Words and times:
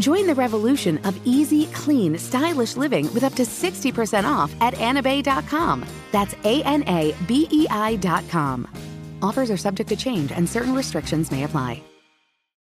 Join 0.00 0.26
the 0.26 0.34
revolution 0.34 0.98
of 1.04 1.18
easy, 1.24 1.66
clean, 1.66 2.18
stylish 2.18 2.76
living 2.76 3.12
with 3.14 3.24
up 3.24 3.34
to 3.34 3.42
60% 3.42 4.24
off 4.24 4.54
at 4.60 4.74
anabei.com. 4.74 5.84
That's 6.12 6.34
A 6.44 6.62
N 6.64 6.84
A 6.88 7.14
B 7.26 7.48
E 7.50 7.66
I.com. 7.70 8.68
Offers 9.22 9.50
are 9.50 9.56
subject 9.56 9.88
to 9.88 9.96
change 9.96 10.32
and 10.32 10.48
certain 10.48 10.74
restrictions 10.74 11.30
may 11.30 11.44
apply. 11.44 11.82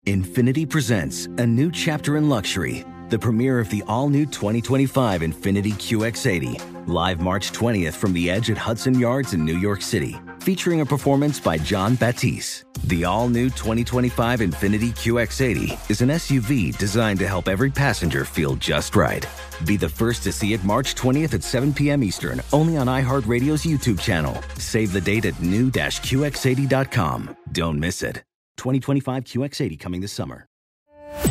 Infiniti 0.07 0.67
presents 0.67 1.25
a 1.25 1.45
new 1.45 1.69
chapter 1.71 2.15
in 2.15 2.29
luxury, 2.29 2.85
the 3.09 3.19
premiere 3.19 3.59
of 3.59 3.69
the 3.69 3.83
all 3.87 4.09
new 4.09 4.25
2025 4.25 5.21
Infiniti 5.21 5.73
QX80, 5.73 6.87
live 6.87 7.19
March 7.19 7.51
20th 7.51 7.93
from 7.93 8.13
the 8.13 8.29
edge 8.29 8.49
at 8.49 8.57
Hudson 8.57 8.97
Yards 8.97 9.33
in 9.33 9.43
New 9.43 9.57
York 9.57 9.81
City, 9.81 10.17
featuring 10.41 10.81
a 10.81 10.85
performance 10.85 11.39
by 11.39 11.57
Jon 11.57 11.95
Batiste. 11.95 12.65
The 12.85 13.05
all 13.05 13.29
new 13.29 13.49
2025 13.49 14.39
Infiniti 14.39 14.89
QX80 14.91 15.91
is 15.91 16.01
an 16.01 16.09
SUV 16.09 16.77
designed 16.77 17.19
to 17.19 17.27
help 17.27 17.47
every 17.47 17.71
passenger 17.71 18.25
feel 18.25 18.55
just 18.55 18.95
right. 18.95 19.25
Be 19.65 19.77
the 19.77 19.89
first 19.89 20.23
to 20.23 20.31
see 20.31 20.53
it 20.53 20.63
March 20.63 20.95
20th 20.95 21.33
at 21.33 21.43
7 21.43 21.73
p.m. 21.73 22.03
Eastern, 22.03 22.41
only 22.53 22.77
on 22.77 22.87
iHeartRadio's 22.87 23.63
YouTube 23.63 23.99
channel. 23.99 24.41
Save 24.57 24.93
the 24.93 25.01
date 25.01 25.25
at 25.25 25.39
new-QX80.com. 25.41 27.37
Don't 27.51 27.79
miss 27.79 28.01
it. 28.01 28.23
2025 28.57 29.23
QX80 29.23 29.79
coming 29.79 30.01
this 30.01 30.11
summer. 30.11 30.45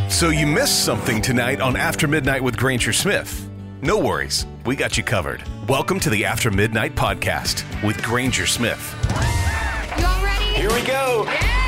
So 0.08 0.30
you 0.30 0.46
missed 0.46 0.84
something 0.84 1.22
tonight 1.22 1.60
on 1.60 1.76
After 1.76 2.08
MidNite 2.08 2.40
with 2.40 2.56
Granger 2.56 2.92
Smith. 2.92 3.48
No 3.82 3.98
worries, 3.98 4.46
we 4.66 4.74
got 4.74 4.96
you 4.96 5.04
covered. 5.04 5.42
Welcome 5.68 6.00
to 6.00 6.10
the 6.10 6.24
After 6.24 6.50
MidNite 6.50 6.92
podcast 6.92 7.64
with 7.84 8.02
Granger 8.02 8.46
Smith. 8.46 8.94
You 9.98 10.06
all 10.06 10.24
ready? 10.24 10.44
Here 10.54 10.72
we 10.72 10.82
go. 10.86 11.24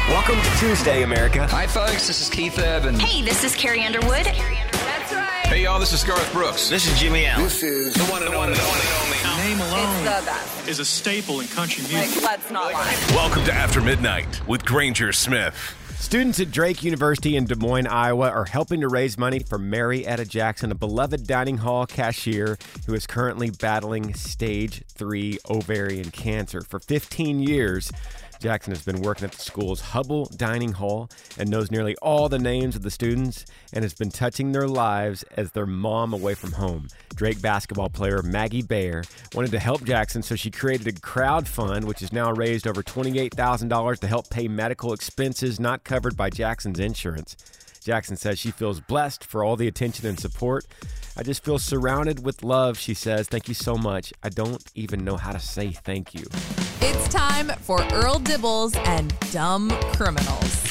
Welcome 0.09 0.37
to 0.41 0.59
Tuesday, 0.59 1.03
America. 1.03 1.47
Hi, 1.49 1.67
folks. 1.67 2.07
This 2.07 2.21
is 2.23 2.29
Keith 2.31 2.59
Urban. 2.59 2.99
Hey, 2.99 3.23
this 3.23 3.45
is 3.45 3.55
Carrie 3.55 3.83
Underwood. 3.85 4.25
That's 4.25 5.13
right. 5.13 5.47
Hey, 5.47 5.65
y'all. 5.65 5.79
This 5.79 5.93
is 5.93 6.03
Garth 6.05 6.33
Brooks. 6.33 6.69
This 6.71 6.87
is 6.91 6.99
Jimmy 6.99 7.27
Allen. 7.27 7.45
This 7.45 7.63
is 7.63 7.95
the 7.95 8.05
one 8.05 8.23
and 8.23 8.35
only. 8.35 8.55
The 8.55 8.61
one 8.63 8.81
and 8.81 8.89
only. 9.03 9.17
Name 9.49 9.61
alone 9.61 10.07
It's 10.07 10.21
the 10.21 10.27
best. 10.31 10.69
is 10.69 10.79
a 10.81 10.85
staple 10.85 11.41
in 11.41 11.47
country 11.49 11.83
music. 11.89 12.23
Like, 12.23 12.33
let's 12.33 12.51
not 12.51 12.73
lie. 12.73 12.97
Welcome 13.11 13.45
to 13.45 13.53
After 13.53 13.81
MidNite 13.81 14.47
with 14.47 14.65
Granger 14.65 15.13
Smith. 15.13 15.55
Students 16.01 16.41
at 16.41 16.51
Drake 16.51 16.83
University 16.83 17.37
in 17.37 17.45
Des 17.45 17.55
Moines, 17.55 17.87
Iowa 17.87 18.31
are 18.31 18.47
helping 18.47 18.81
to 18.81 18.89
raise 18.89 19.19
money 19.19 19.39
for 19.39 19.59
Mary 19.59 20.05
Etta 20.07 20.25
Jackson, 20.25 20.73
a 20.73 20.75
beloved 20.75 21.27
dining 21.27 21.59
hall 21.59 21.87
cashier 21.87 22.59
who 22.87 22.95
is 22.95 23.07
currently 23.07 23.51
battling 23.51 24.15
stage 24.15 24.83
3 24.89 25.39
ovarian 25.49 26.11
cancer. 26.11 26.63
For 26.63 26.81
15 26.81 27.41
years, 27.41 27.93
Jackson 28.41 28.73
has 28.73 28.83
been 28.83 29.03
working 29.03 29.25
at 29.27 29.33
the 29.33 29.43
school's 29.43 29.83
Hubbell 29.83 30.35
Dining 30.37 30.73
Hall 30.73 31.11
and 31.39 31.51
knows 31.51 31.71
nearly 31.71 31.95
all 31.97 32.29
the 32.31 32.39
names 32.39 32.75
of 32.75 32.81
the 32.83 32.91
students 32.91 33.45
and 33.75 33.85
has 33.85 33.93
been 33.93 34.11
touching 34.11 34.53
their 34.53 34.67
lives 34.67 35.23
as 35.37 35.53
their 35.53 35.67
mom 35.67 36.15
away 36.15 36.35
from 36.35 36.53
home. 36.53 36.89
Drake 37.15 37.43
basketball 37.43 37.91
player 37.91 38.23
Maggie 38.23 38.63
Bayer 38.63 39.05
wanted 39.35 39.51
to 39.51 39.59
help 39.59 39.85
Jackson, 39.85 40.23
so 40.23 40.37
she 40.37 40.51
created 40.51 40.89
a 40.89 41.01
crowd 41.01 41.47
fund, 41.47 41.85
which 41.85 42.01
has 42.01 42.15
now 42.15 42.33
raised 42.33 42.67
over 42.67 42.83
$28,000 42.83 43.99
to 43.99 44.07
help 44.07 44.31
pay 44.31 44.49
medical 44.49 44.95
expenses 44.95 45.61
not 45.61 45.85
covered 45.85 46.17
by 46.17 46.31
Jackson's 46.31 46.81
insurance. 46.81 47.37
Jackson 47.83 48.17
says 48.17 48.39
she 48.39 48.51
feels 48.51 48.81
blessed 48.81 49.25
for 49.25 49.45
all 49.45 49.57
the 49.57 49.69
attention 49.69 50.07
and 50.07 50.19
support. 50.19 50.67
I 51.17 51.23
just 51.23 51.45
feel 51.45 51.59
surrounded 51.59 52.25
with 52.25 52.43
love, 52.43 52.79
she 52.79 52.95
says. 52.95 53.29
Thank 53.29 53.49
you 53.49 53.55
so 53.55 53.77
much. 53.77 54.13
I 54.23 54.31
don't 54.31 54.63
even 54.75 55.05
know 55.05 55.17
how 55.17 55.33
to 55.33 55.41
say 55.41 55.73
thank 55.73 56.15
you. 56.15 56.25
It's 56.83 57.09
time 57.09 57.49
for 57.61 57.83
Earl 57.93 58.19
Dibbles 58.21 58.75
and 58.87 59.13
Dumb 59.33 59.71
Criminals. 59.93 60.67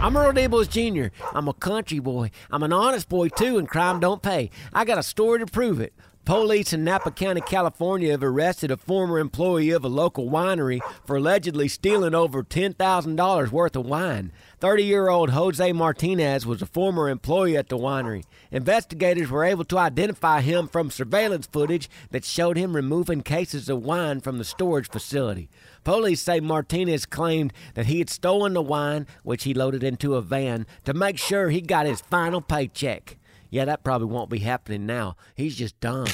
I'm 0.00 0.16
Earl 0.16 0.32
Dibbles 0.32 0.68
Jr. 0.68 1.14
I'm 1.34 1.48
a 1.48 1.54
country 1.54 1.98
boy. 1.98 2.30
I'm 2.50 2.62
an 2.62 2.72
honest 2.72 3.08
boy, 3.08 3.28
too, 3.28 3.56
and 3.56 3.66
crime 3.66 4.00
don't 4.00 4.22
pay. 4.22 4.50
I 4.72 4.84
got 4.84 4.98
a 4.98 5.02
story 5.02 5.38
to 5.38 5.46
prove 5.46 5.80
it. 5.80 5.94
Police 6.30 6.72
in 6.72 6.84
Napa 6.84 7.10
County, 7.10 7.40
California 7.40 8.12
have 8.12 8.22
arrested 8.22 8.70
a 8.70 8.76
former 8.76 9.18
employee 9.18 9.70
of 9.70 9.84
a 9.84 9.88
local 9.88 10.30
winery 10.30 10.78
for 11.04 11.16
allegedly 11.16 11.66
stealing 11.66 12.14
over 12.14 12.44
$10,000 12.44 13.50
worth 13.50 13.74
of 13.74 13.84
wine. 13.84 14.30
30 14.60 14.84
year 14.84 15.08
old 15.08 15.30
Jose 15.30 15.72
Martinez 15.72 16.46
was 16.46 16.62
a 16.62 16.66
former 16.66 17.08
employee 17.08 17.56
at 17.56 17.68
the 17.68 17.76
winery. 17.76 18.22
Investigators 18.52 19.28
were 19.28 19.42
able 19.42 19.64
to 19.64 19.78
identify 19.78 20.40
him 20.40 20.68
from 20.68 20.88
surveillance 20.92 21.48
footage 21.48 21.90
that 22.12 22.24
showed 22.24 22.56
him 22.56 22.76
removing 22.76 23.22
cases 23.22 23.68
of 23.68 23.82
wine 23.82 24.20
from 24.20 24.38
the 24.38 24.44
storage 24.44 24.88
facility. 24.88 25.50
Police 25.82 26.22
say 26.22 26.38
Martinez 26.38 27.06
claimed 27.06 27.52
that 27.74 27.86
he 27.86 27.98
had 27.98 28.08
stolen 28.08 28.52
the 28.52 28.62
wine, 28.62 29.08
which 29.24 29.42
he 29.42 29.52
loaded 29.52 29.82
into 29.82 30.14
a 30.14 30.22
van, 30.22 30.64
to 30.84 30.94
make 30.94 31.18
sure 31.18 31.50
he 31.50 31.60
got 31.60 31.86
his 31.86 32.00
final 32.00 32.40
paycheck. 32.40 33.16
Yeah, 33.50 33.64
that 33.64 33.82
probably 33.82 34.06
won't 34.06 34.30
be 34.30 34.38
happening 34.38 34.86
now. 34.86 35.16
He's 35.34 35.56
just 35.56 35.78
dumb. 35.80 36.06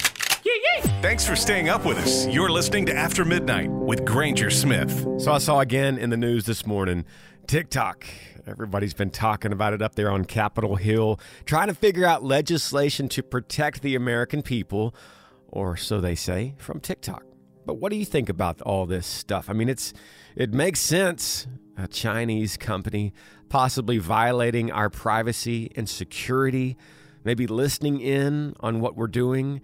Thanks 1.03 1.27
for 1.27 1.37
staying 1.37 1.69
up 1.69 1.85
with 1.85 1.99
us. 1.99 2.27
You're 2.27 2.51
listening 2.51 2.87
to 2.87 2.95
After 2.95 3.25
MidNite 3.25 3.69
with 3.69 4.05
Granger 4.05 4.51
Smith. 4.51 5.07
So 5.19 5.33
I 5.33 5.39
saw 5.39 5.61
again 5.61 5.99
in 5.99 6.11
the 6.11 6.17
news 6.17 6.47
this 6.47 6.67
morning 6.67 7.05
TikTok. 7.47 8.07
Everybody's 8.47 8.95
been 8.95 9.11
talking 9.11 9.53
about 9.53 9.73
it 9.73 9.83
up 9.83 9.95
there 9.95 10.11
on 10.11 10.25
Capitol 10.25 10.77
Hill, 10.77 11.21
trying 11.45 11.69
to 11.69 11.75
figure 11.75 12.07
out 12.07 12.25
legislation 12.25 13.09
to 13.11 13.23
protect 13.23 13.83
the 13.83 13.95
American 13.95 14.43
people, 14.43 14.95
or 15.49 15.77
so 15.77 16.01
they 16.01 16.15
say, 16.15 16.55
from 16.59 16.81
TikTok. 16.81 17.25
But 17.67 17.75
what 17.75 17.91
do 17.91 17.97
you 17.97 18.05
think 18.05 18.29
about 18.29 18.63
all 18.63 18.87
this 18.87 19.07
stuff? 19.07 19.51
I 19.51 19.53
mean, 19.53 19.69
it's 19.69 19.93
it 20.37 20.55
makes 20.55 20.81
sense. 20.81 21.47
A 21.77 21.87
Chinese 21.87 22.57
company 22.57 23.13
possibly 23.49 23.99
violating 23.99 24.73
our 24.73 24.89
privacy 24.89 25.71
and 25.77 25.89
security, 25.89 26.77
maybe 27.27 27.49
listening 27.49 28.01
in 28.01 28.55
on 28.61 28.81
what 28.81 28.97
we're 28.97 29.09
doing, 29.09 29.61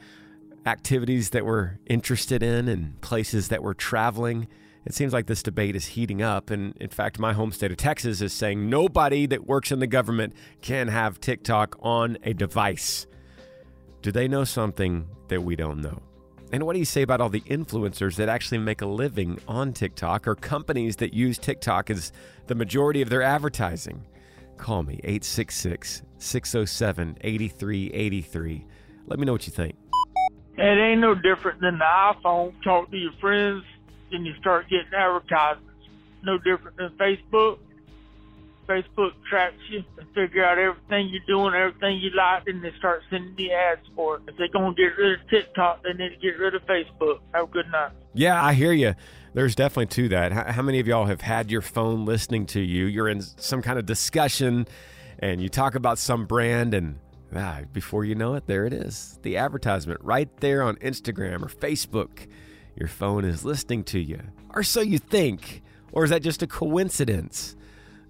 activities 0.66 1.30
that 1.30 1.46
we're 1.46 1.78
interested 1.86 2.42
in, 2.42 2.66
and 2.68 3.00
places 3.00 3.48
that 3.48 3.62
we're 3.62 3.72
traveling. 3.72 4.48
It 4.84 4.94
seems 4.94 5.12
like 5.12 5.26
this 5.26 5.44
debate 5.44 5.76
is 5.76 5.86
heating 5.86 6.22
up. 6.22 6.50
And 6.50 6.76
in 6.78 6.90
fact, 6.90 7.20
my 7.20 7.32
home 7.32 7.52
state 7.52 7.70
of 7.70 7.76
Texas 7.76 8.20
is 8.20 8.32
saying 8.32 8.68
nobody 8.68 9.26
that 9.26 9.46
works 9.46 9.70
in 9.70 9.78
the 9.78 9.86
government 9.86 10.34
can 10.60 10.88
have 10.88 11.20
TikTok 11.20 11.76
on 11.80 12.18
a 12.24 12.34
device. 12.34 13.06
Do 14.02 14.10
they 14.10 14.26
know 14.26 14.42
something 14.42 15.06
that 15.28 15.44
we 15.44 15.54
don't 15.54 15.80
know? 15.80 16.02
And 16.50 16.64
what 16.66 16.72
do 16.72 16.80
you 16.80 16.84
say 16.84 17.02
about 17.02 17.20
all 17.20 17.28
the 17.28 17.42
influencers 17.42 18.16
that 18.16 18.28
actually 18.28 18.58
make 18.58 18.82
a 18.82 18.86
living 18.86 19.38
on 19.46 19.72
TikTok 19.72 20.26
or 20.26 20.34
companies 20.34 20.96
that 20.96 21.14
use 21.14 21.38
TikTok 21.38 21.90
as 21.90 22.12
the 22.48 22.56
majority 22.56 23.02
of 23.02 23.08
their 23.08 23.22
advertising? 23.22 24.04
Call 24.62 24.84
me 24.84 25.00
866 25.02 26.02
607 26.18 27.18
8383. 27.20 28.64
Let 29.08 29.18
me 29.18 29.24
know 29.24 29.32
what 29.32 29.44
you 29.48 29.52
think. 29.52 29.74
It 30.56 30.62
ain't 30.62 31.00
no 31.00 31.16
different 31.16 31.60
than 31.60 31.78
the 31.78 31.84
iPhone. 31.84 32.54
Talk 32.62 32.88
to 32.92 32.96
your 32.96 33.10
friends, 33.20 33.64
then 34.12 34.24
you 34.24 34.32
start 34.38 34.68
getting 34.70 34.94
advertisements. 34.96 35.68
No 36.22 36.38
different 36.38 36.76
than 36.76 36.90
Facebook. 36.90 37.58
Facebook 38.68 39.10
tracks 39.28 39.56
you 39.68 39.82
and 39.98 40.06
figure 40.14 40.44
out 40.44 40.58
everything 40.58 41.08
you're 41.08 41.26
doing, 41.26 41.54
everything 41.54 41.98
you 41.98 42.10
like, 42.10 42.46
and 42.46 42.62
they 42.62 42.70
start 42.78 43.02
sending 43.10 43.34
you 43.36 43.50
ads 43.50 43.80
for 43.96 44.18
it. 44.18 44.22
If 44.28 44.36
they're 44.36 44.46
going 44.46 44.76
to 44.76 44.80
get 44.80 44.96
rid 44.96 45.18
of 45.18 45.28
TikTok, 45.28 45.82
they 45.82 45.92
need 45.92 46.10
to 46.10 46.18
get 46.18 46.38
rid 46.38 46.54
of 46.54 46.64
Facebook. 46.66 47.18
Have 47.34 47.44
a 47.44 47.46
good 47.48 47.68
night. 47.72 47.90
Yeah, 48.14 48.40
I 48.40 48.54
hear 48.54 48.72
you. 48.72 48.94
There's 49.34 49.54
definitely 49.54 49.86
to 49.86 50.08
that. 50.10 50.32
How, 50.32 50.62
many 50.62 50.78
of 50.78 50.86
y'all 50.86 51.06
have 51.06 51.22
had 51.22 51.50
your 51.50 51.62
phone 51.62 52.04
listening 52.04 52.46
to 52.46 52.60
you? 52.60 52.84
You're 52.86 53.08
in 53.08 53.22
some 53.22 53.62
kind 53.62 53.78
of 53.78 53.86
discussion 53.86 54.66
and 55.18 55.40
you 55.40 55.48
talk 55.48 55.74
about 55.74 55.98
some 55.98 56.26
brand, 56.26 56.74
and 56.74 56.98
ah, 57.34 57.60
before 57.72 58.04
you 58.04 58.14
know 58.14 58.34
it, 58.34 58.46
there 58.46 58.66
it 58.66 58.72
is 58.72 59.18
the 59.22 59.36
advertisement 59.36 60.00
right 60.02 60.28
there 60.38 60.62
on 60.62 60.76
Instagram 60.76 61.42
or 61.42 61.48
Facebook. 61.48 62.26
Your 62.76 62.88
phone 62.88 63.24
is 63.24 63.44
listening 63.44 63.84
to 63.84 64.00
you, 64.00 64.20
or 64.50 64.62
so 64.62 64.80
you 64.80 64.98
think. 64.98 65.62
Or 65.92 66.04
is 66.04 66.10
that 66.10 66.22
just 66.22 66.42
a 66.42 66.46
coincidence? 66.46 67.54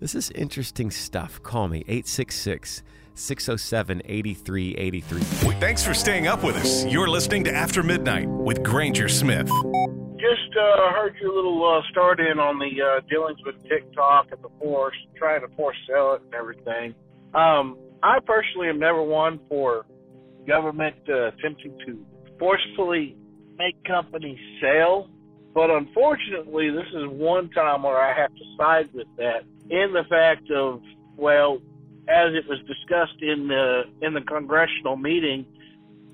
This 0.01 0.15
is 0.15 0.31
interesting 0.31 0.91
stuff. 0.91 1.43
Call 1.43 1.69
me 1.69 1.79
866 1.89 2.83
607 3.15 4.03
8383. 4.05 5.21
Thanks 5.61 5.85
for 5.85 5.93
staying 5.93 6.29
up 6.29 6.43
with 6.43 6.57
us. 6.57 6.85
You're 6.87 7.09
listening 7.09 7.45
to 7.45 7.53
After 7.53 7.83
MidNite 7.83 8.27
with 8.27 8.63
Granger 8.63 9.09
Smith. 9.09 9.51
Just 10.23 10.57
uh, 10.57 10.93
heard 10.93 11.17
your 11.21 11.35
little 11.35 11.59
uh, 11.67 11.83
start 11.91 12.21
in 12.21 12.39
on 12.39 12.57
the 12.61 12.71
uh, 12.81 13.01
dealings 13.11 13.41
with 13.45 13.57
TikTok 13.69 14.29
and 14.31 14.41
the 14.41 14.51
force, 14.61 14.95
trying 15.19 15.41
to 15.41 15.49
force 15.57 15.75
sell 15.91 16.15
it 16.15 16.23
and 16.23 16.33
everything. 16.33 16.95
Um, 17.35 17.77
I 18.05 18.21
personally 18.25 18.69
am 18.69 18.79
never 18.79 19.03
one 19.03 19.41
for 19.49 19.85
government 20.47 20.95
uh, 21.09 21.35
attempting 21.35 21.77
to 21.87 22.07
forcefully 22.39 23.17
make 23.59 23.83
companies 23.83 24.39
sell, 24.61 25.11
but 25.55 25.71
unfortunately, 25.71 26.71
this 26.71 26.87
is 26.95 27.09
one 27.09 27.51
time 27.51 27.83
where 27.83 28.01
I 28.01 28.17
have 28.17 28.31
to 28.31 28.45
side 28.57 28.91
with 28.95 29.09
that 29.17 29.43
in 29.71 29.93
the 29.93 30.05
fact 30.09 30.49
of 30.53 30.83
well, 31.17 31.59
as 32.07 32.31
it 32.31 32.47
was 32.47 32.61
discussed 32.61 33.21
in 33.21 33.49
the 33.49 34.07
in 34.07 34.15
the 34.15 34.21
congressional 34.21 34.97
meeting 34.97 35.47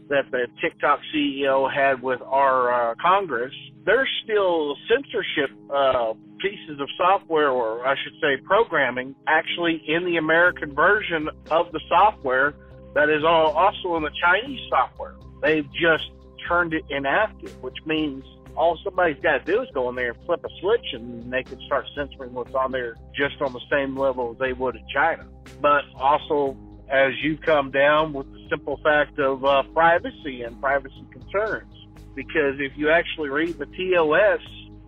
that 0.09 0.31
the 0.31 0.47
TikTok 0.63 1.01
CEO 1.15 1.71
had 1.71 2.03
with 2.03 2.23
our 2.23 2.93
uh, 2.93 2.95
Congress, 3.01 3.53
there's 3.89 4.11
still 4.23 4.77
censorship 4.87 5.51
uh, 5.75 6.13
pieces 6.43 6.79
of 6.79 6.89
software, 6.99 7.49
or 7.49 7.87
I 7.87 7.95
should 8.05 8.13
say, 8.21 8.37
programming, 8.45 9.15
actually 9.27 9.83
in 9.89 10.05
the 10.05 10.19
American 10.19 10.75
version 10.75 11.31
of 11.51 11.73
the 11.73 11.81
software 11.89 12.55
that 12.95 13.09
is 13.09 13.25
also 13.25 13.97
in 13.97 14.03
the 14.03 14.11
Chinese 14.23 14.61
software. 14.69 15.15
They've 15.41 15.67
just 15.73 16.11
turned 16.47 16.75
it 16.75 16.85
inactive, 16.91 17.63
which 17.63 17.79
means 17.87 18.25
all 18.55 18.79
somebody's 18.85 19.23
got 19.23 19.47
to 19.47 19.53
do 19.53 19.63
is 19.63 19.69
go 19.73 19.89
in 19.89 19.95
there 19.95 20.11
and 20.11 20.27
flip 20.27 20.45
a 20.45 20.49
switch 20.61 20.85
and 20.93 21.33
they 21.33 21.43
can 21.43 21.59
start 21.65 21.87
censoring 21.97 22.35
what's 22.35 22.55
on 22.55 22.73
there 22.73 22.95
just 23.17 23.41
on 23.41 23.55
the 23.55 23.61
same 23.71 23.97
level 23.97 24.33
as 24.33 24.39
they 24.39 24.53
would 24.53 24.77
in 24.77 24.85
China. 24.93 25.27
But 25.63 25.85
also, 25.95 26.59
as 26.91 27.13
you 27.23 27.39
come 27.39 27.71
down 27.71 28.13
with 28.13 28.31
the 28.33 28.49
simple 28.51 28.79
fact 28.85 29.19
of 29.19 29.47
uh, 29.47 29.63
privacy 29.73 30.43
and 30.43 30.61
privacy 30.61 31.07
concerns, 31.11 31.73
because 32.19 32.59
if 32.59 32.77
you 32.77 32.91
actually 32.91 33.29
read 33.29 33.57
the 33.59 33.67
TOS, 33.67 34.41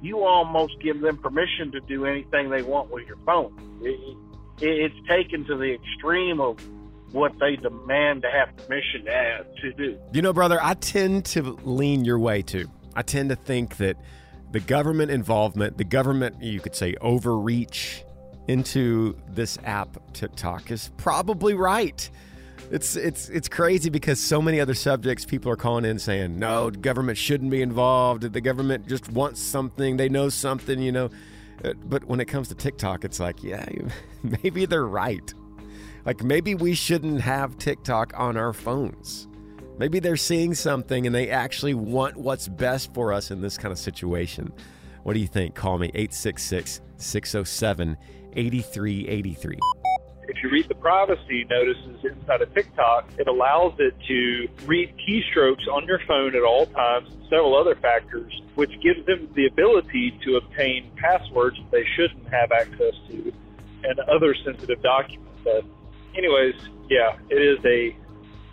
you 0.03 0.25
almost 0.25 0.73
give 0.81 1.01
them 1.01 1.17
permission 1.17 1.71
to 1.71 1.81
do 1.83 2.05
anything 2.05 2.51
they 2.51 2.63
want 2.63 2.91
with 2.91 3.07
your 3.07 3.19
phone. 3.25 3.55
It, 3.83 4.01
it, 4.61 4.91
it's 4.91 5.09
taken 5.09 5.45
to 5.45 5.57
the 5.57 5.73
extreme 5.73 6.41
of 6.41 6.59
what 7.13 7.31
they 7.39 7.55
demand 7.55 8.23
to 8.23 8.31
have 8.33 8.57
permission 8.57 9.05
to, 9.05 9.47
to 9.61 9.73
do. 9.75 9.97
You 10.13 10.23
know, 10.23 10.33
brother, 10.33 10.59
I 10.61 10.75
tend 10.75 11.25
to 11.27 11.57
lean 11.63 12.05
your 12.05 12.19
way 12.19 12.43
too. 12.43 12.69
I 12.97 13.03
tend 13.03 13.29
to 13.29 13.37
think 13.37 13.77
that 13.77 13.97
the 14.51 14.59
government 14.59 15.13
involvement, 15.13 15.79
the 15.79 15.85
government, 15.85 16.43
you 16.43 16.59
could 16.59 16.75
say, 16.75 16.97
overreach 17.01 18.03
into 18.49 19.17
this 19.29 19.57
app, 19.63 20.13
TikTok, 20.15 20.73
is 20.73 20.91
probably 20.97 21.55
right. 21.55 22.11
It's 22.71 22.97
it's 22.97 23.29
it's 23.29 23.49
crazy 23.49 23.91
because 23.91 24.21
so 24.21 24.41
many 24.41 24.61
other 24.61 24.75
subjects 24.75 25.25
people 25.25 25.51
are 25.51 25.57
calling 25.57 25.85
in 25.85 25.99
saying 25.99 26.39
no, 26.39 26.71
government 26.71 27.19
shouldn't 27.19 27.51
be 27.51 27.63
involved. 27.63 28.23
The 28.23 28.41
government 28.41 28.89
just 28.89 29.11
wants 29.11 29.41
something. 29.41 29.97
They 29.97 30.09
know 30.09 30.29
something, 30.29 30.81
you 30.81 30.93
know. 30.93 31.11
Uh, 31.65 31.75
but 31.85 32.05
when 32.05 32.21
it 32.21 32.27
comes 32.27 32.49
to 32.49 32.55
TikTok, 32.55 33.05
it's 33.05 33.21
like, 33.21 33.43
yeah, 33.43 33.67
maybe 34.43 34.67
they're 34.67 34.87
right. 34.87 35.35
Like 36.07 36.23
maybe 36.23 36.55
we 36.55 36.75
shouldn't 36.75 37.21
have 37.21 37.59
TikTok 37.59 38.13
on 38.17 38.37
our 38.37 38.53
phones. 38.53 39.29
Maybe 39.79 39.99
they're 39.99 40.17
seeing 40.17 40.55
something 40.55 41.07
and 41.07 41.15
they 41.15 41.31
actually 41.31 41.75
want 41.75 42.17
what's 42.17 42.49
best 42.49 42.93
for 42.93 43.13
us 43.13 43.31
in 43.31 43.41
this 43.41 43.57
kind 43.57 43.73
of 43.73 43.79
situation. 43.79 44.53
What 45.03 45.15
do 45.15 45.21
you 45.21 45.27
think? 45.27 45.55
Call 45.55 45.79
me 45.79 45.87
866 45.95 46.81
607 46.99 47.97
8383. 48.35 49.59
You 50.43 50.49
read 50.49 50.69
the 50.69 50.75
privacy 50.75 51.45
notices 51.51 52.03
inside 52.03 52.41
of 52.41 52.55
TikTok, 52.55 53.11
it 53.19 53.29
allows 53.29 53.75
it 53.79 53.95
to 54.09 54.49
read 54.65 54.95
keystrokes 54.97 55.69
on 55.71 55.87
your 55.87 56.01
phone 56.09 56.35
at 56.35 56.43
all 56.43 56.65
times 56.65 57.11
and 57.13 57.23
several 57.25 57.55
other 57.59 57.75
factors, 57.75 58.33
which 58.55 58.71
gives 58.81 59.05
them 59.05 59.29
the 59.35 59.47
ability 59.47 60.19
to 60.25 60.37
obtain 60.37 60.91
passwords 60.97 61.59
they 61.71 61.85
shouldn't 61.95 62.27
have 62.29 62.53
access 62.53 62.95
to 63.09 63.33
and 63.85 63.99
other 64.01 64.35
sensitive 64.45 64.83
documents. 64.83 65.31
But, 65.45 65.65
anyways, 66.17 66.55
yeah, 66.89 67.19
it 67.29 67.35
is 67.35 67.63
a 67.67 67.95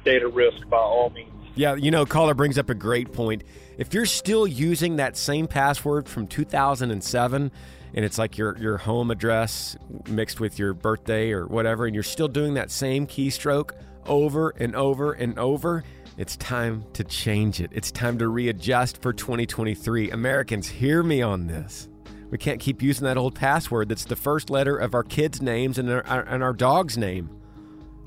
data 0.03 0.27
risk 0.27 0.67
by 0.69 0.77
all 0.77 1.09
means. 1.11 1.31
Yeah, 1.55 1.75
you 1.75 1.91
know, 1.91 2.05
caller 2.05 2.33
brings 2.33 2.57
up 2.57 2.69
a 2.69 2.75
great 2.75 3.13
point. 3.13 3.43
If 3.77 3.93
you're 3.93 4.07
still 4.07 4.47
using 4.47 4.95
that 4.95 5.15
same 5.15 5.47
password 5.47 6.09
from 6.09 6.25
2007, 6.25 7.51
and 7.93 8.05
it's 8.05 8.17
like 8.17 8.37
your 8.37 8.57
your 8.57 8.77
home 8.77 9.11
address 9.11 9.77
mixed 10.09 10.39
with 10.39 10.59
your 10.59 10.73
birthday 10.73 11.31
or 11.31 11.45
whatever 11.45 11.85
and 11.85 11.95
you're 11.95 12.03
still 12.03 12.27
doing 12.27 12.55
that 12.55 12.69
same 12.69 13.07
keystroke 13.07 13.71
over 14.05 14.49
and 14.57 14.75
over 14.75 15.13
and 15.13 15.37
over 15.39 15.83
it's 16.17 16.35
time 16.37 16.83
to 16.93 17.03
change 17.03 17.61
it. 17.61 17.69
It's 17.71 17.91
time 17.91 18.17
to 18.17 18.27
readjust 18.27 19.01
for 19.01 19.13
2023 19.13 20.11
americans 20.11 20.67
hear 20.67 21.01
me 21.01 21.21
on 21.21 21.47
this. 21.47 21.87
We 22.29 22.37
can't 22.37 22.59
keep 22.59 22.81
using 22.81 23.05
that 23.05 23.17
old 23.17 23.35
password 23.35 23.89
that's 23.89 24.05
the 24.05 24.15
first 24.15 24.49
letter 24.49 24.75
of 24.75 24.93
our 24.93 25.03
kids 25.03 25.41
names 25.41 25.77
and 25.77 25.89
our, 25.89 26.01
and 26.01 26.43
our 26.43 26.53
dog's 26.53 26.97
name 26.97 27.36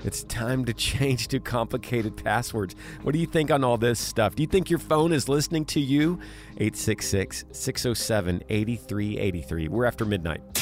it's 0.03 0.23
time 0.23 0.65
to 0.65 0.73
change 0.73 1.27
to 1.29 1.39
complicated 1.39 2.17
passwords. 2.23 2.75
What 3.03 3.13
do 3.13 3.19
you 3.19 3.27
think 3.27 3.51
on 3.51 3.63
all 3.63 3.77
this 3.77 3.99
stuff? 3.99 4.35
Do 4.35 4.43
you 4.43 4.47
think 4.47 4.69
your 4.69 4.79
phone 4.79 5.11
is 5.13 5.29
listening 5.29 5.65
to 5.65 5.79
you? 5.79 6.19
866 6.57 7.45
607 7.51 8.43
8383. 8.49 9.67
We're 9.67 9.85
after 9.85 10.05
midnight. 10.05 10.60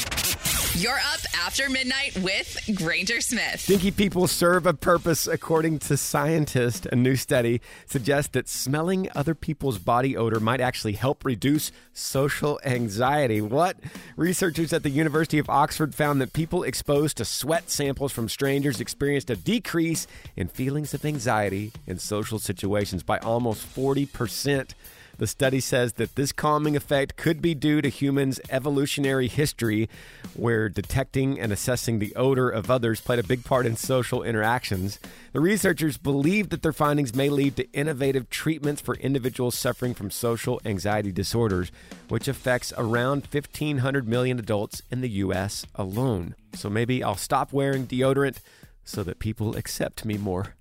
You're 0.75 0.93
up 0.93 1.19
after 1.35 1.67
midnight 1.69 2.15
with 2.21 2.57
Granger 2.75 3.21
Smith. 3.21 3.59
Stinky 3.59 3.91
people 3.91 4.27
serve 4.27 4.65
a 4.65 4.73
purpose, 4.73 5.27
according 5.27 5.79
to 5.79 5.97
scientists. 5.97 6.85
A 6.91 6.95
new 6.95 7.15
study 7.15 7.59
suggests 7.87 8.31
that 8.31 8.47
smelling 8.47 9.09
other 9.15 9.33
people's 9.33 9.79
body 9.79 10.15
odor 10.15 10.39
might 10.39 10.61
actually 10.61 10.93
help 10.93 11.25
reduce 11.25 11.71
social 11.91 12.59
anxiety. 12.63 13.41
What? 13.41 13.77
Researchers 14.15 14.71
at 14.71 14.83
the 14.83 14.89
University 14.91 15.39
of 15.39 15.49
Oxford 15.49 15.95
found 15.95 16.21
that 16.21 16.33
people 16.33 16.63
exposed 16.63 17.17
to 17.17 17.25
sweat 17.25 17.69
samples 17.69 18.11
from 18.11 18.29
strangers 18.29 18.79
experienced 18.79 19.31
a 19.31 19.35
decrease 19.35 20.07
in 20.37 20.47
feelings 20.47 20.93
of 20.93 21.03
anxiety 21.03 21.73
in 21.87 21.97
social 21.97 22.37
situations 22.37 23.01
by 23.01 23.17
almost 23.17 23.65
40%. 23.75 24.73
The 25.19 25.27
study 25.27 25.59
says 25.59 25.93
that 25.93 26.15
this 26.15 26.31
calming 26.31 26.77
effect 26.77 27.17
could 27.17 27.41
be 27.41 27.53
due 27.53 27.81
to 27.81 27.89
humans' 27.89 28.39
evolutionary 28.49 29.27
history, 29.27 29.89
where 30.33 30.69
detecting 30.69 31.37
and 31.37 31.51
assessing 31.51 31.99
the 31.99 32.15
odor 32.15 32.49
of 32.49 32.71
others 32.71 33.01
played 33.01 33.19
a 33.19 33.23
big 33.23 33.43
part 33.43 33.65
in 33.65 33.75
social 33.75 34.23
interactions. 34.23 34.97
The 35.33 35.41
researchers 35.41 35.97
believe 35.97 36.49
that 36.49 36.61
their 36.61 36.71
findings 36.71 37.13
may 37.13 37.27
lead 37.27 37.57
to 37.57 37.69
innovative 37.73 38.29
treatments 38.29 38.81
for 38.81 38.95
individuals 38.95 39.55
suffering 39.55 39.93
from 39.93 40.09
social 40.09 40.61
anxiety 40.63 41.11
disorders, 41.11 41.69
which 42.07 42.29
affects 42.29 42.71
around 42.77 43.27
1,500 43.29 44.07
million 44.07 44.39
adults 44.39 44.81
in 44.89 45.01
the 45.01 45.09
U.S. 45.09 45.65
alone. 45.75 46.33
So 46.53 46.69
maybe 46.69 47.03
I'll 47.03 47.15
stop 47.15 47.51
wearing 47.51 47.87
deodorant 47.87 48.37
so 48.85 49.03
that 49.03 49.19
people 49.19 49.57
accept 49.57 50.05
me 50.05 50.17
more. 50.17 50.55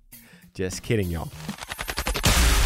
Just 0.52 0.82
kidding, 0.82 1.10
y'all. 1.10 1.30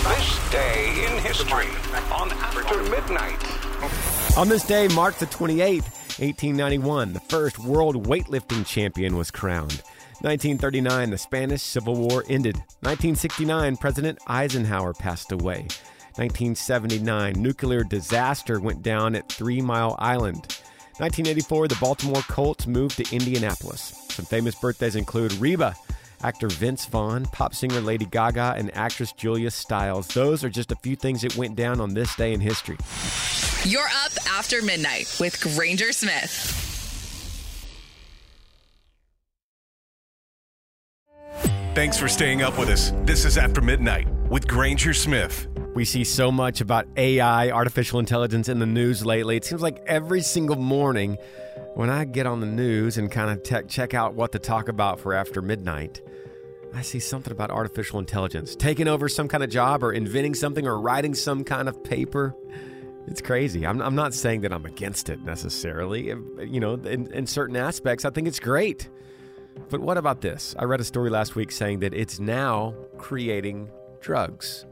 This 0.02 0.50
day 0.50 1.06
in 1.06 1.18
history 1.23 1.68
on 2.11 2.32
After 2.32 2.75
MidNite. 2.90 4.37
On 4.37 4.49
this 4.49 4.64
day, 4.64 4.88
March 4.88 5.16
the 5.18 5.26
28th, 5.26 5.85
1891, 6.18 7.12
the 7.12 7.21
first 7.21 7.61
world 7.61 8.09
weightlifting 8.09 8.66
champion 8.66 9.16
was 9.16 9.30
crowned. 9.30 9.80
1939, 10.23 11.11
the 11.11 11.18
Spanish 11.18 11.62
Civil 11.62 11.94
War 11.94 12.25
ended. 12.28 12.56
1969, 12.80 13.76
President 13.76 14.18
Eisenhower 14.26 14.92
passed 14.92 15.30
away. 15.30 15.68
1979, 16.16 17.35
nuclear 17.40 17.85
disaster 17.85 18.59
went 18.59 18.82
down 18.82 19.14
at 19.14 19.30
Three 19.30 19.61
Mile 19.61 19.94
Island. 20.00 20.59
1984, 20.99 21.68
the 21.68 21.78
Baltimore 21.80 22.23
Colts 22.23 22.66
moved 22.66 22.97
to 22.97 23.14
Indianapolis. 23.14 24.04
Some 24.09 24.25
famous 24.25 24.56
birthdays 24.56 24.97
include 24.97 25.32
Reba, 25.35 25.76
actor 26.22 26.48
Vince 26.48 26.86
Vaughn, 26.86 27.24
pop 27.26 27.54
singer 27.54 27.80
Lady 27.80 28.04
Gaga, 28.04 28.54
and 28.56 28.74
actress 28.76 29.12
Julia 29.12 29.50
Stiles. 29.50 30.08
Those 30.08 30.44
are 30.44 30.50
just 30.50 30.72
a 30.72 30.76
few 30.76 30.96
things 30.96 31.22
that 31.22 31.36
went 31.36 31.56
down 31.56 31.80
on 31.80 31.94
this 31.94 32.14
day 32.16 32.32
in 32.32 32.40
history. 32.40 32.76
You're 33.64 33.82
up 34.04 34.12
after 34.28 34.62
midnight 34.62 35.16
with 35.20 35.40
Granger 35.40 35.92
Smith. 35.92 36.58
Thanks 41.74 41.96
for 41.96 42.06
staying 42.06 42.42
up 42.42 42.58
with 42.58 42.68
us. 42.68 42.92
This 43.04 43.24
is 43.24 43.38
After 43.38 43.62
MidNite 43.62 44.28
with 44.28 44.46
Granger 44.46 44.92
Smith. 44.92 45.48
We 45.74 45.86
see 45.86 46.04
so 46.04 46.30
much 46.30 46.60
about 46.60 46.86
AI, 46.98 47.50
artificial 47.50 47.98
intelligence 47.98 48.50
in 48.50 48.58
the 48.58 48.66
news 48.66 49.06
lately. 49.06 49.36
It 49.36 49.46
seems 49.46 49.62
like 49.62 49.82
every 49.86 50.20
single 50.20 50.56
morning 50.56 51.16
when 51.74 51.88
I 51.88 52.04
get 52.04 52.26
on 52.26 52.40
the 52.40 52.46
news 52.46 52.98
and 52.98 53.10
kind 53.10 53.30
of 53.30 53.42
te- 53.42 53.66
check 53.68 53.94
out 53.94 54.12
what 54.12 54.32
to 54.32 54.38
talk 54.38 54.68
about 54.68 55.00
for 55.00 55.14
after 55.14 55.40
midnight, 55.40 56.02
I 56.74 56.82
see 56.82 57.00
something 57.00 57.32
about 57.32 57.50
artificial 57.50 57.98
intelligence 57.98 58.56
taking 58.56 58.88
over 58.88 59.08
some 59.08 59.28
kind 59.28 59.44
of 59.44 59.50
job 59.50 59.84
or 59.84 59.92
inventing 59.92 60.34
something 60.34 60.66
or 60.66 60.80
writing 60.80 61.14
some 61.14 61.44
kind 61.44 61.68
of 61.68 61.84
paper. 61.84 62.34
It's 63.06 63.20
crazy. 63.20 63.66
I'm, 63.66 63.82
I'm 63.82 63.94
not 63.94 64.14
saying 64.14 64.42
that 64.42 64.52
I'm 64.52 64.64
against 64.64 65.10
it 65.10 65.22
necessarily. 65.22 66.06
You 66.06 66.60
know, 66.60 66.74
in, 66.74 67.12
in 67.12 67.26
certain 67.26 67.56
aspects, 67.56 68.04
I 68.04 68.10
think 68.10 68.26
it's 68.26 68.40
great. 68.40 68.88
But 69.68 69.80
what 69.80 69.98
about 69.98 70.22
this? 70.22 70.54
I 70.58 70.64
read 70.64 70.80
a 70.80 70.84
story 70.84 71.10
last 71.10 71.34
week 71.34 71.52
saying 71.52 71.80
that 71.80 71.92
it's 71.92 72.18
now 72.18 72.74
creating 72.96 73.70
drugs. 74.00 74.64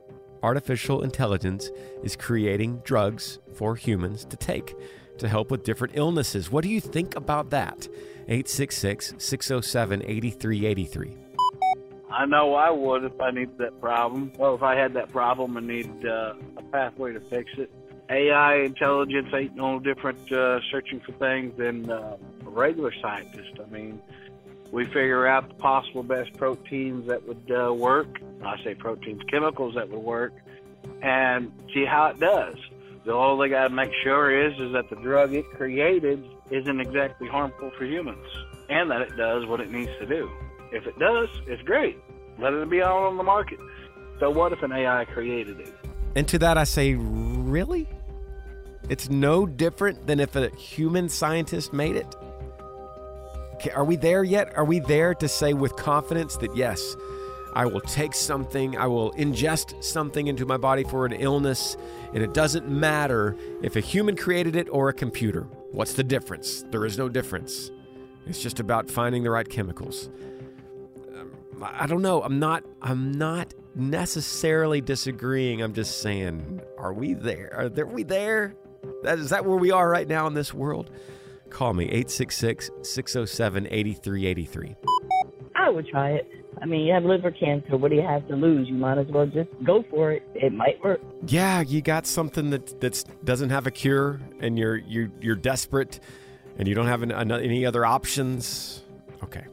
Artificial 0.43 1.03
intelligence 1.03 1.71
is 2.03 2.17
creating 2.17 2.81
drugs 2.85 3.41
for 3.55 3.77
humans 3.77 4.25
to 4.27 4.37
take 4.37 4.75
to 5.19 5.29
help 5.29 5.51
with 5.51 5.65
different 5.65 5.95
illnesses. 5.97 6.51
What 6.51 6.65
do 6.65 6.71
you 6.71 6.81
think 6.81 7.15
about 7.15 7.51
that? 7.51 7.89
866 8.29 9.15
607 9.19 10.03
8383. 10.03 11.20
I 12.11 12.27
know 12.27 12.55
I 12.55 12.71
would 12.71 13.05
if 13.05 13.21
I 13.21 13.31
needed 13.31 13.59
that 13.59 13.81
problem. 13.81 14.33
Well, 14.37 14.55
if 14.55 14.63
I 14.63 14.75
had 14.75 14.95
that 14.95 15.11
problem 15.11 15.57
and 15.57 15.67
needed 15.67 16.07
uh, 16.07 16.35
a 16.57 16.63
pathway 16.63 17.13
to 17.13 17.21
fix 17.21 17.51
it. 17.57 17.71
AI 18.11 18.57
intelligence 18.57 19.29
ain't 19.33 19.55
no 19.55 19.79
different 19.79 20.33
uh, 20.33 20.59
searching 20.73 21.01
for 21.01 21.13
things 21.13 21.57
than 21.57 21.89
uh, 21.89 22.17
a 22.45 22.51
regular 22.51 22.93
scientist. 23.01 23.61
I 23.65 23.71
mean, 23.71 24.03
we 24.73 24.85
figure 24.87 25.29
out 25.29 25.49
the 25.49 25.55
possible 25.55 26.03
best 26.03 26.37
proteins 26.37 27.07
that 27.07 27.27
would 27.29 27.51
uh, 27.51 27.73
work. 27.73 28.21
I 28.45 28.63
say 28.65 28.75
proteins, 28.75 29.23
chemicals 29.31 29.77
that 29.77 29.89
would 29.91 30.03
work, 30.03 30.33
and 31.03 31.53
see 31.73 31.85
how 31.85 32.07
it 32.07 32.19
does. 32.19 32.57
The 33.05 33.13
all 33.13 33.39
they 33.39 33.49
got 33.49 33.69
to 33.69 33.75
make 33.75 33.93
sure 34.03 34.47
is 34.47 34.59
is 34.59 34.73
that 34.73 34.91
the 34.91 34.97
drug 34.97 35.33
it 35.33 35.45
created 35.53 36.25
isn't 36.51 36.81
exactly 36.81 37.29
harmful 37.29 37.71
for 37.79 37.85
humans, 37.85 38.27
and 38.69 38.91
that 38.91 39.03
it 39.03 39.17
does 39.17 39.47
what 39.47 39.61
it 39.61 39.71
needs 39.71 39.91
to 40.01 40.07
do. 40.07 40.29
If 40.73 40.87
it 40.87 40.99
does, 40.99 41.29
it's 41.47 41.63
great. 41.63 41.99
Let 42.39 42.53
it 42.53 42.71
be 42.71 42.83
out 42.83 42.97
on 42.97 43.17
the 43.17 43.23
market. 43.23 43.59
So 44.19 44.31
what 44.31 44.53
if 44.53 44.63
an 44.63 44.73
AI 44.73 45.05
created 45.07 45.61
it? 45.61 45.75
And 46.15 46.27
to 46.29 46.39
that 46.39 46.59
I 46.59 46.65
say, 46.65 46.95
really? 46.95 47.89
It's 48.89 49.09
no 49.09 49.47
different 49.47 50.07
than 50.07 50.21
if 50.21 50.37
a 50.37 50.49
human 50.57 51.09
scientist 51.09 51.73
made 51.73 51.97
it? 51.97 52.17
Are 53.75 53.85
we 53.85 53.97
there 53.97 54.25
yet? 54.25 54.57
Are 54.57 54.65
we 54.65 54.81
there 54.81 55.15
to 55.15 55.29
say 55.29 55.53
with 55.53 55.77
confidence 55.77 56.37
that 56.39 56.57
yes, 56.57 56.97
I 57.53 57.67
will 57.67 57.81
take 57.81 58.15
something, 58.15 58.77
I 58.77 58.87
will 58.87 59.13
ingest 59.13 59.83
something 59.85 60.29
into 60.29 60.47
my 60.47 60.57
body 60.57 60.85
for 60.85 61.05
an 61.05 61.13
illness, 61.13 61.77
and 62.15 62.23
it 62.23 62.33
doesn't 62.33 62.69
matter 62.69 63.37
if 63.63 63.77
a 63.77 63.81
human 63.81 64.17
created 64.17 64.57
it 64.57 64.69
or 64.71 64.89
a 64.89 64.93
computer. 64.93 65.43
What's 65.73 65.93
the 65.95 66.05
difference? 66.05 66.65
There 66.71 66.87
is 66.87 66.97
no 66.97 67.09
difference. 67.09 67.71
It's 68.27 68.43
just 68.43 68.61
about 68.61 68.91
finding 68.91 69.25
the 69.25 69.31
right 69.31 69.49
chemicals. 69.49 70.09
I 71.63 71.87
don't 71.87 72.03
know. 72.03 72.23
I'm 72.23 72.39
not 72.39 72.65
I'm 72.83 73.13
not 73.13 73.55
necessarily 73.75 74.81
disagreeing. 74.81 75.63
I'm 75.63 75.75
just 75.75 76.01
saying, 76.01 76.61
are 76.79 76.93
we 76.93 77.15
there? 77.15 77.53
Are, 77.55 77.69
there, 77.69 77.85
are 77.85 77.89
we 77.89 78.03
there? 78.03 78.55
That, 79.03 79.19
is 79.19 79.31
that 79.31 79.45
where 79.45 79.57
we 79.57 79.71
are 79.71 79.89
right 79.89 80.09
now 80.09 80.27
in 80.27 80.35
this 80.35 80.55
world? 80.55 80.91
Call 81.51 81.75
me 81.75 81.85
866 81.85 82.71
607 82.83 83.67
8383. 83.71 84.77
I 85.55 85.69
would 85.69 85.87
try 85.89 86.11
it. 86.11 86.31
I 86.63 86.67
mean, 86.67 86.87
you 86.87 86.93
have 86.93 87.05
liver 87.05 87.31
cancer. 87.31 87.77
What 87.77 87.91
do 87.91 87.97
you 87.97 88.03
have 88.03 88.27
to 88.29 88.37
lose? 88.37 88.69
You 88.69 88.75
might 88.75 88.99
as 88.99 89.07
well 89.09 89.27
just 89.27 89.49
go 89.65 89.83
for 89.91 90.13
it. 90.13 90.23
It 90.35 90.53
might 90.53 90.83
work. 90.85 91.01
Yeah, 91.27 91.63
you 91.63 91.81
got 91.81 92.07
something 92.07 92.51
that 92.51 92.81
that 92.81 93.03
doesn't 93.25 93.51
have 93.51 93.67
a 93.67 93.71
cure, 93.71 94.21
and 94.41 94.59
you're 94.59 94.77
you 94.77 95.11
you're 95.21 95.37
desperate, 95.37 96.01
and 96.59 96.69
you 96.69 96.75
don't 96.75 96.87
have 96.87 97.03
an, 97.03 97.11
an, 97.13 97.33
any 97.33 97.65
other 97.65 97.87
options. 97.87 98.83
Okay, 99.25 99.45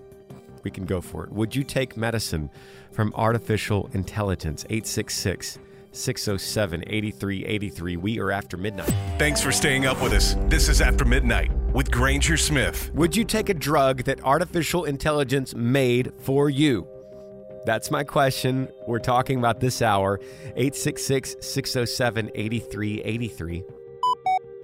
we 0.68 0.72
can 0.72 0.86
go 0.86 1.00
for 1.00 1.24
it. 1.24 1.32
Would 1.32 1.56
you 1.56 1.64
take 1.64 1.96
medicine 1.96 2.50
from 2.92 3.14
artificial 3.16 3.90
intelligence? 3.94 4.66
866 4.70 5.60
607 5.94 6.84
8383. 6.88 7.96
We 7.96 8.20
are 8.20 8.32
after 8.32 8.58
midnight. 8.58 8.94
Thanks 9.18 9.42
for 9.42 9.54
staying 9.54 9.86
up 9.86 10.02
with 10.04 10.12
us. 10.12 10.36
This 10.50 10.68
is 10.68 10.82
After 10.82 11.06
MidNite 11.06 11.72
with 11.72 11.90
Granger 11.90 12.36
Smith. 12.36 12.92
Would 12.94 13.16
you 13.16 13.24
take 13.24 13.48
a 13.48 13.54
drug 13.54 14.04
that 14.04 14.22
artificial 14.26 14.84
intelligence 14.84 15.56
made 15.56 16.12
for 16.20 16.50
you? 16.50 16.86
That's 17.66 17.90
my 17.90 18.04
question. 18.04 18.68
We're 18.86 19.00
talking 19.00 19.40
about 19.40 19.62
this 19.62 19.82
hour. 19.82 20.20
866 20.58 21.38
607 21.40 22.30
8383. 22.36 23.64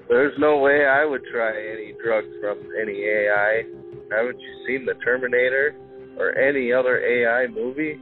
There's 0.10 0.38
no 0.38 0.58
way 0.58 0.86
I 0.86 1.06
would 1.06 1.24
try 1.32 1.52
any 1.52 1.94
drugs 2.04 2.28
from 2.42 2.60
any 2.82 3.04
AI. 3.04 3.64
Haven't 4.12 4.40
you 4.40 4.54
seen 4.68 4.86
The 4.86 4.96
Terminator 4.96 5.76
or 6.18 6.38
any 6.38 6.72
other 6.72 7.00
AI 7.00 7.48
movie? 7.48 8.00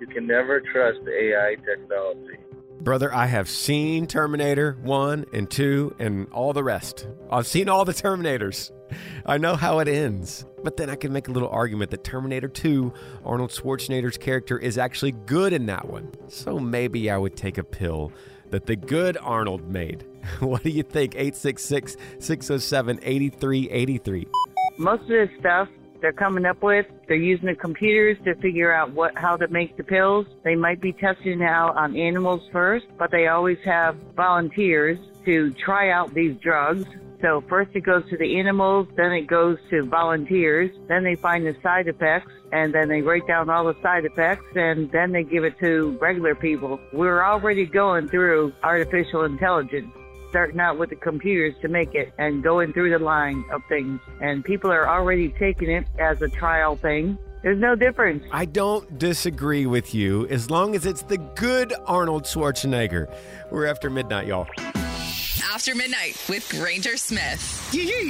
You 0.00 0.06
can 0.06 0.26
never 0.26 0.60
trust 0.60 1.00
AI 1.06 1.56
technology. 1.64 2.38
Brother, 2.80 3.14
I 3.14 3.26
have 3.26 3.48
seen 3.48 4.06
Terminator 4.06 4.78
1 4.82 5.26
and 5.34 5.50
2 5.50 5.96
and 5.98 6.26
all 6.32 6.54
the 6.54 6.64
rest. 6.64 7.06
I've 7.30 7.46
seen 7.46 7.68
all 7.68 7.84
the 7.84 7.92
Terminators. 7.92 8.70
I 9.26 9.36
know 9.36 9.54
how 9.54 9.80
it 9.80 9.88
ends. 9.88 10.46
But 10.62 10.76
then 10.76 10.90
I 10.90 10.96
can 10.96 11.12
make 11.12 11.28
a 11.28 11.30
little 11.30 11.48
argument 11.48 11.90
that 11.90 12.04
Terminator 12.04 12.48
2, 12.48 12.92
Arnold 13.24 13.50
Schwarzenegger's 13.50 14.16
character, 14.16 14.58
is 14.58 14.78
actually 14.78 15.12
good 15.12 15.52
in 15.52 15.66
that 15.66 15.88
one. 15.88 16.10
So 16.28 16.58
maybe 16.58 17.10
I 17.10 17.16
would 17.16 17.36
take 17.36 17.58
a 17.58 17.64
pill 17.64 18.12
that 18.50 18.66
the 18.66 18.76
good 18.76 19.16
Arnold 19.18 19.68
made. 19.68 20.06
What 20.40 20.62
do 20.62 20.70
you 20.70 20.82
think? 20.82 21.14
866 21.14 21.96
607 22.18 23.00
8383. 23.02 24.26
Most 24.76 25.02
of 25.02 25.08
this 25.08 25.30
stuff 25.38 25.68
they're 26.00 26.12
coming 26.12 26.44
up 26.44 26.62
with. 26.62 26.86
They're 27.08 27.16
using 27.16 27.46
the 27.46 27.54
computers 27.54 28.16
to 28.24 28.34
figure 28.36 28.72
out 28.72 28.92
what 28.92 29.16
how 29.16 29.36
to 29.36 29.48
make 29.48 29.76
the 29.76 29.84
pills. 29.84 30.26
They 30.44 30.54
might 30.54 30.80
be 30.80 30.92
testing 30.92 31.40
it 31.40 31.44
out 31.44 31.76
on 31.76 31.96
animals 31.96 32.42
first, 32.52 32.86
but 32.98 33.10
they 33.10 33.28
always 33.28 33.58
have 33.64 33.96
volunteers 34.16 34.98
to 35.24 35.52
try 35.52 35.90
out 35.90 36.14
these 36.14 36.36
drugs. 36.36 36.84
So 37.20 37.44
first 37.48 37.70
it 37.74 37.82
goes 37.82 38.08
to 38.08 38.16
the 38.16 38.38
animals, 38.38 38.88
then 38.96 39.12
it 39.12 39.26
goes 39.26 39.58
to 39.68 39.84
volunteers, 39.84 40.70
then 40.88 41.04
they 41.04 41.16
find 41.16 41.46
the 41.46 41.54
side 41.62 41.86
effects, 41.86 42.32
and 42.50 42.74
then 42.74 42.88
they 42.88 43.02
write 43.02 43.26
down 43.26 43.50
all 43.50 43.64
the 43.64 43.76
side 43.82 44.06
effects, 44.06 44.46
and 44.54 44.90
then 44.90 45.12
they 45.12 45.22
give 45.22 45.44
it 45.44 45.58
to 45.58 45.98
regular 46.00 46.34
people. 46.34 46.80
We're 46.94 47.22
already 47.22 47.66
going 47.66 48.08
through 48.08 48.54
artificial 48.62 49.24
intelligence 49.24 49.92
starting 50.30 50.60
out 50.60 50.78
with 50.78 50.90
the 50.90 50.96
computers 50.96 51.54
to 51.60 51.68
make 51.68 51.94
it 51.94 52.12
and 52.18 52.42
going 52.42 52.72
through 52.72 52.90
the 52.90 52.98
line 52.98 53.44
of 53.52 53.62
things. 53.68 54.00
And 54.22 54.44
people 54.44 54.70
are 54.70 54.88
already 54.88 55.28
taking 55.30 55.70
it 55.70 55.86
as 55.98 56.22
a 56.22 56.28
trial 56.28 56.76
thing. 56.76 57.18
There's 57.42 57.58
no 57.58 57.74
difference. 57.74 58.24
I 58.32 58.44
don't 58.44 58.98
disagree 58.98 59.66
with 59.66 59.94
you 59.94 60.26
as 60.28 60.50
long 60.50 60.74
as 60.74 60.86
it's 60.86 61.02
the 61.02 61.18
good 61.18 61.72
Arnold 61.86 62.24
Schwarzenegger. 62.24 63.12
We're 63.50 63.66
after 63.66 63.90
midnight, 63.90 64.26
y'all. 64.26 64.46
After 65.52 65.74
MidNite 65.74 66.28
with 66.28 66.48
Granger 66.48 66.96
Smith. 66.96 67.40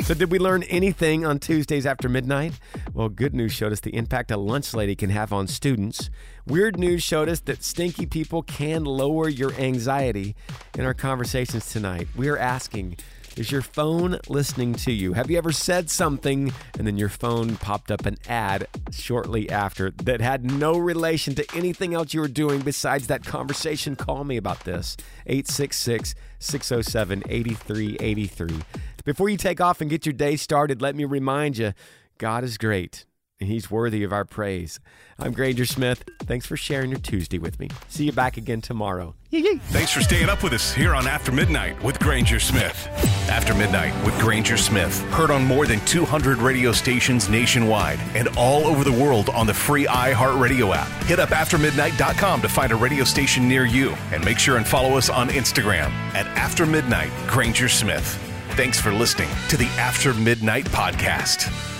So, 0.05 0.13
did 0.13 0.31
we 0.31 0.39
learn 0.39 0.63
anything 0.65 1.25
on 1.25 1.39
Tuesdays 1.39 1.87
after 1.87 2.07
midnight? 2.07 2.53
Well, 2.93 3.09
good 3.09 3.33
news 3.33 3.51
showed 3.51 3.73
us 3.73 3.81
the 3.81 3.97
impact 3.97 4.31
a 4.31 4.37
lunch 4.37 4.75
lady 4.75 4.95
can 4.95 5.09
have 5.09 5.33
on 5.33 5.47
students. 5.47 6.11
Weird 6.47 6.79
news 6.79 7.03
showed 7.03 7.31
us 7.31 7.41
that 7.41 7.65
stinky 7.65 8.05
people 8.05 8.43
can 8.43 8.85
lower 8.85 9.27
your 9.27 9.55
anxiety. 9.55 10.37
In 10.77 10.85
our 10.85 10.93
conversations 10.93 11.73
tonight, 11.73 12.09
we 12.15 12.29
are 12.29 12.37
asking 12.37 12.99
is 13.41 13.51
your 13.51 13.63
phone 13.63 14.19
listening 14.29 14.75
to 14.75 14.93
you? 14.93 15.15
Have 15.15 15.31
you 15.31 15.39
ever 15.39 15.51
said 15.51 15.89
something 15.89 16.53
and 16.77 16.87
then 16.87 16.99
your 16.99 17.09
phone 17.09 17.57
popped 17.57 17.91
up 17.91 18.05
an 18.05 18.19
ad 18.29 18.69
shortly 18.93 19.49
after 19.49 19.93
that 20.03 20.21
had 20.21 20.45
no 20.45 20.77
relation 20.77 21.35
to 21.37 21.47
anything 21.57 21.95
else 21.95 22.13
you 22.13 22.21
were 22.21 22.29
doing 22.29 22.61
besides 22.61 23.07
that 23.07 23.25
conversation? 23.25 23.97
Call 23.97 24.25
me 24.25 24.37
about 24.37 24.61
this. 24.65 24.95
866 25.27 26.15
607 26.39 27.23
8383. 27.31 28.63
Before 29.07 29.31
you 29.31 29.39
take 29.39 29.59
off 29.59 29.81
and 29.81 29.89
get 29.89 30.05
your 30.05 30.13
day 30.13 30.37
started, 30.37 30.83
let 30.83 30.95
me 30.95 31.07
remind 31.07 31.57
you 31.57 31.73
God 32.19 32.45
is 32.45 32.59
great 32.59 33.07
and 33.41 33.49
He's 33.49 33.71
worthy 33.71 34.05
of 34.05 34.13
our 34.13 34.25
praise. 34.25 34.81
I'm 35.19 35.33
Granger 35.33 35.65
Smith. 35.67 36.05
Thanks 36.21 36.47
for 36.47 36.57
sharing 36.57 36.91
your 36.91 37.01
Tuesday 37.01 37.39
with 37.39 37.59
me. 37.59 37.69
See 37.89 38.05
you 38.05 38.13
back 38.13 38.37
again 38.37 38.61
tomorrow. 38.61 39.15
Thanks 39.31 39.93
for 39.93 40.01
staying 40.01 40.29
up 40.29 40.43
with 40.43 40.53
us 40.53 40.73
here 40.73 40.95
on 40.95 41.07
After 41.07 41.31
MidNite 41.33 41.83
with 41.83 41.99
Granger 42.01 42.41
Smith. 42.41 42.89
After 43.31 43.53
MidNite 43.53 44.05
with 44.05 44.19
Granger 44.19 44.57
Smith. 44.57 45.01
Heard 45.11 45.31
on 45.31 45.45
more 45.45 45.67
than 45.67 45.81
200 45.85 46.39
radio 46.39 46.73
stations 46.73 47.29
nationwide 47.29 48.01
and 48.15 48.29
all 48.37 48.67
over 48.67 48.83
the 48.85 48.93
world 48.93 49.29
on 49.31 49.47
the 49.47 49.55
free 49.55 49.87
iHeartRadio 49.87 50.75
app. 50.75 50.89
Hit 51.05 51.19
up 51.21 51.31
aftermidnight.com 51.31 52.43
to 52.43 52.49
find 52.49 52.73
a 52.73 52.77
radio 52.77 53.05
station 53.05 53.49
near 53.49 53.65
you 53.67 53.91
and 54.13 54.25
make 54.25 54.39
sure 54.39 54.57
and 54.57 54.67
follow 54.67 54.97
us 54.97 55.09
on 55.09 55.29
Instagram 55.29 55.91
at 56.15 56.27
After 56.29 56.67
MidNite 56.67 57.29
Granger 57.29 57.69
Smith. 57.69 58.19
Thanks 58.57 58.81
for 58.81 58.93
listening 58.93 59.29
to 59.49 59.57
the 59.57 59.67
After 59.79 60.13
MidNite 60.13 60.65
Podcast. 60.71 61.80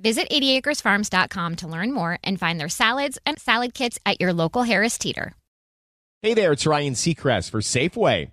Visit 0.00 0.30
80acresfarms.com 0.30 1.56
to 1.56 1.68
learn 1.68 1.92
more 1.92 2.18
and 2.24 2.40
find 2.40 2.58
their 2.58 2.68
salads 2.68 3.18
and 3.26 3.38
salad 3.38 3.74
kits 3.74 3.98
at 4.06 4.20
your 4.20 4.32
local 4.32 4.62
Harris 4.62 4.96
Teeter. 4.98 5.34
Hey 6.22 6.34
there, 6.34 6.52
it's 6.52 6.66
Ryan 6.66 6.94
Seacrest 6.94 7.50
for 7.50 7.60
Safeway. 7.60 8.30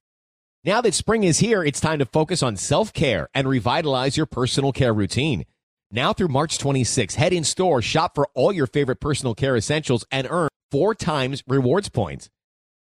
Now 0.64 0.82
that 0.82 0.94
spring 0.94 1.24
is 1.24 1.40
here, 1.40 1.64
it's 1.64 1.80
time 1.80 2.00
to 2.00 2.06
focus 2.06 2.44
on 2.44 2.58
self 2.58 2.92
care 2.94 3.30
and 3.34 3.48
revitalize 3.48 4.18
your 4.18 4.26
personal 4.26 4.72
care 4.72 4.94
routine. 4.94 5.46
Now 5.92 6.12
through 6.12 6.28
March 6.28 6.58
26, 6.58 7.16
head 7.16 7.32
in 7.32 7.46
store, 7.46 7.82
shop 7.82 8.16
for 8.16 8.28
all 8.34 8.52
your 8.52 8.68
favorite 8.68 9.00
personal 9.00 9.36
care 9.36 9.56
essentials, 9.56 10.06
and 10.12 10.28
earn 10.30 10.50
four 10.72 10.94
times 10.96 11.44
rewards 11.48 11.88
points. 11.88 12.30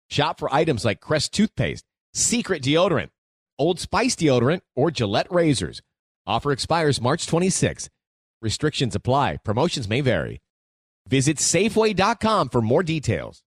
Shop 0.10 0.40
for 0.40 0.54
items 0.54 0.84
like 0.84 1.00
Crest 1.00 1.34
toothpaste, 1.34 1.86
Secret 2.14 2.62
deodorant, 2.62 3.10
Old 3.58 3.80
Spice 3.80 4.16
deodorant, 4.18 4.62
or 4.76 4.92
Gillette 4.92 5.32
razors. 5.32 5.82
Offer 6.28 6.52
expires 6.52 7.00
March 7.00 7.26
26. 7.26 7.90
Restrictions 8.42 8.96
apply. 8.96 9.38
Promotions 9.44 9.90
may 9.90 10.00
vary. 10.00 10.40
Visit 11.10 11.38
Safeway.com 11.38 12.50
for 12.50 12.62
more 12.62 12.84
details. 12.84 13.44